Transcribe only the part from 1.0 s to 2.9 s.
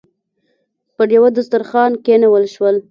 یوه دسترخوان کېنول شول.